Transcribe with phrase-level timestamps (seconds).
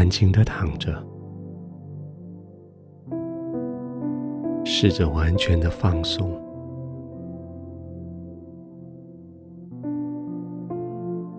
[0.00, 0.90] 安静的躺着，
[4.64, 6.30] 试着完全的放松，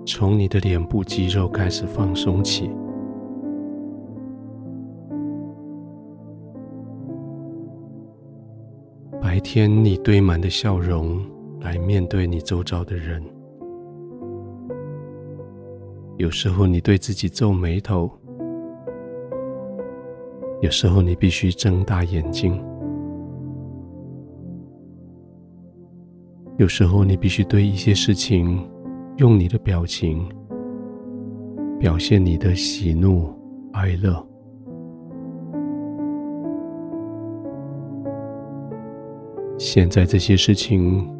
[0.05, 2.69] 从你的脸部肌肉开始放松起。
[9.19, 11.19] 白天你堆满的笑容
[11.61, 13.23] 来面对你周遭的人，
[16.17, 18.07] 有时候你对自己皱眉头，
[20.61, 22.63] 有时候你必须睁大眼睛，
[26.57, 28.69] 有时候你必须对一些事情
[29.17, 30.23] 用你的表情
[31.79, 33.33] 表现你的喜怒
[33.73, 34.23] 哀乐。
[39.57, 41.11] 现在这些事情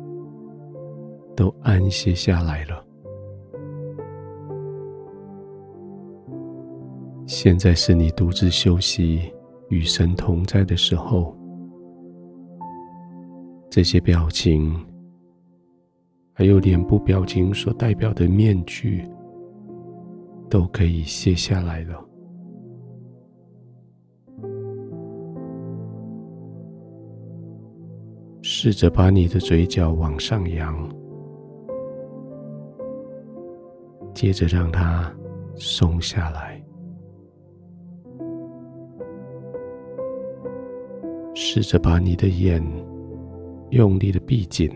[1.36, 2.86] 都安歇下来了。
[7.26, 9.32] 现在是你独自休息、
[9.72, 11.36] 与神同在的时候。
[13.70, 14.76] 这些表情，
[16.34, 19.10] 还有脸部表情所代表的面具，
[20.50, 22.06] 都可以卸下来了。
[28.42, 30.90] 试着把你的嘴角往上扬，
[34.14, 35.10] 接着让它
[35.56, 36.61] 松下来。
[41.54, 42.64] 试着把你的眼
[43.72, 44.72] 用力的闭紧，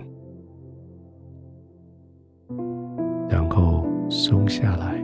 [3.30, 5.02] 然后松下来。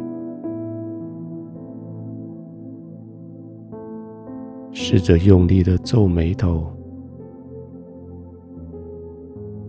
[4.73, 6.69] 试着用力的皱眉头。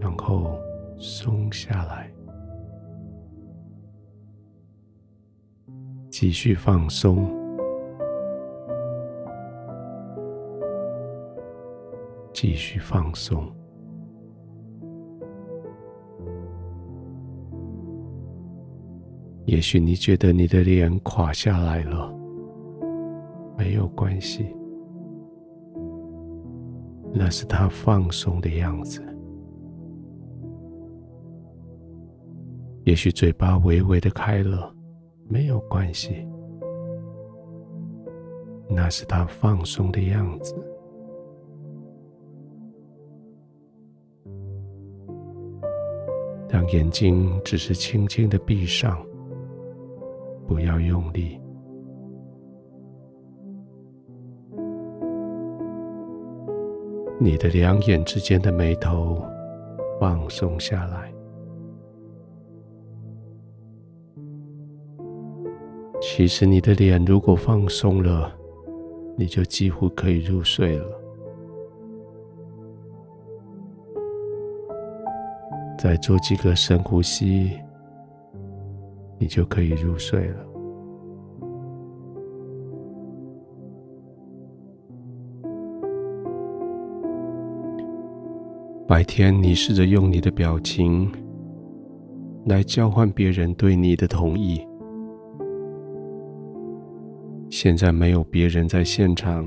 [0.01, 0.59] 然后
[0.99, 2.13] 松下来，
[6.11, 7.31] 继续放松，
[12.43, 13.47] 继续放松。
[19.45, 22.13] 也许你觉得你的脸垮下来了，
[23.57, 24.45] 没有关系，
[27.15, 29.01] 那是他放松的样子。
[32.83, 34.75] 也许嘴巴微微的开了，
[35.29, 36.27] 没有关系，
[38.69, 40.57] 那是他放松的样子。
[46.53, 49.03] 让眼睛只是轻轻的闭上，
[50.47, 51.41] 不要用力。
[57.19, 59.25] 你的两眼之间的眉头
[59.99, 61.11] 放松下来。
[66.03, 68.31] 其实你的脸如果放松了，
[69.17, 71.02] 你就几乎可以入睡了。
[75.83, 77.51] 再做几个深呼吸，
[79.19, 80.37] 你就可以入睡了。
[88.87, 91.11] 白天你试着用你的表情
[92.47, 94.65] 来交换别人对你的同意。
[97.51, 99.45] 现在没有别人在现场，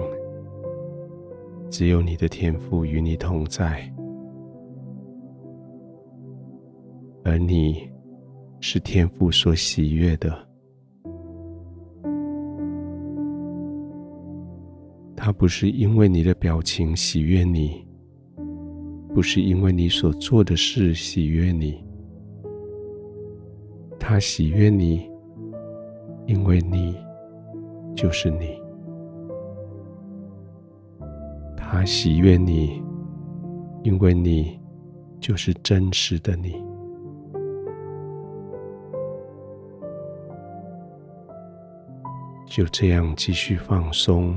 [1.69, 3.89] 只有你的天赋与你同在，
[7.25, 7.89] 而你
[8.61, 10.47] 是天父所喜悦的。
[15.13, 17.85] 他不是因为你的表情喜悦你，
[19.13, 21.83] 不是因为你所做的事喜悦你，
[23.99, 25.09] 他喜悦你，
[26.27, 26.95] 因为你。
[27.95, 28.61] 就是你，
[31.55, 32.83] 他喜悦你，
[33.83, 34.59] 因为你
[35.21, 36.64] 就是真实的你。
[42.55, 44.33] 就这样继续放松，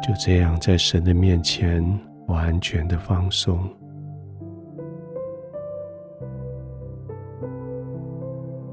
[0.00, 1.82] 就这样在神的面前
[2.28, 3.58] 完全的放松。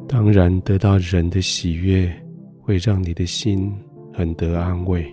[0.07, 2.13] 当然，得到人的喜悦
[2.61, 3.73] 会让你的心
[4.13, 5.11] 很得安慰，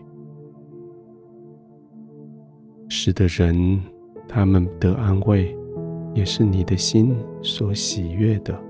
[2.91, 3.83] 使得人
[4.29, 5.57] 他们得安慰，
[6.13, 8.68] 也是你的心所喜悦的。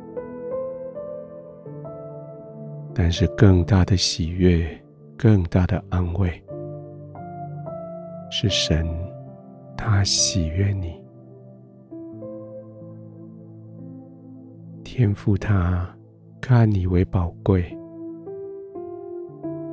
[3.00, 4.68] 但是，更大的喜悦、
[5.16, 6.42] 更大的安慰，
[8.28, 8.84] 是神
[9.76, 11.00] 他喜悦你，
[14.82, 15.88] 天父他。
[16.40, 17.76] 看你为宝贵，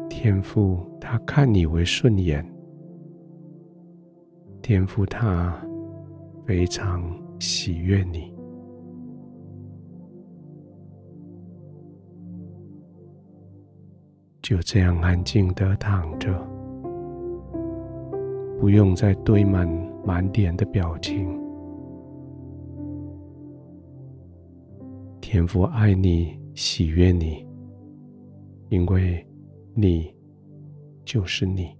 [0.10, 2.46] 天父他看你为顺眼，
[4.62, 5.56] 天父他
[6.46, 7.02] 非常
[7.40, 8.35] 喜悦你，
[14.46, 16.32] 就这样安静的躺着，
[18.60, 19.68] 不用再堆满
[20.06, 21.28] 满脸的表情。
[25.20, 27.44] 天父爱你，喜悦你，
[28.70, 29.26] 因为
[29.74, 30.14] 你
[31.04, 31.76] 就是你。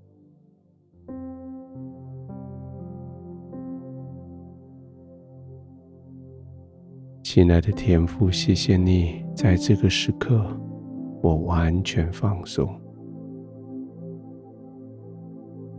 [7.22, 10.50] 亲爱的天父，谢谢你在这个时刻，
[11.26, 12.70] 我完全放松。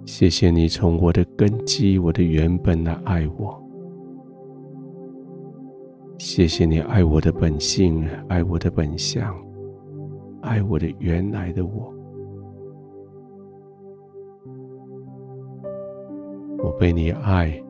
[0.04, 3.56] 谢谢你从我的根基，我的原本来爱我。
[6.18, 9.32] 谢谢你爱我的本性，爱我的本相，
[10.40, 11.94] 爱我的原来的我。
[16.58, 17.62] 我被你爱，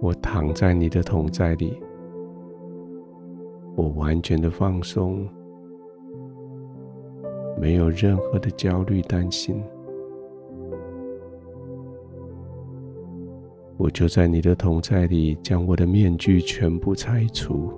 [0.00, 1.76] 我躺在你的同在里，
[3.74, 5.28] 我完全的放松，
[7.60, 9.62] 没有任何的焦虑担心。
[13.78, 17.72] 我就在你的同在里，将我的面具全部拆除，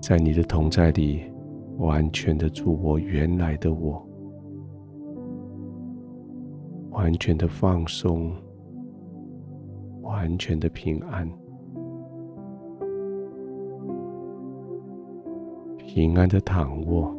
[0.00, 1.22] 在你的同在里，
[1.78, 4.06] 完全的做我原来的我，
[6.90, 8.30] 完全的放松，
[10.02, 11.26] 完全的平安，
[15.78, 17.14] 平安的躺卧，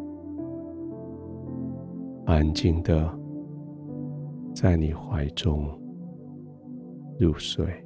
[2.26, 3.10] 安静的
[4.54, 5.86] 在你怀中。
[7.18, 7.85] 入睡。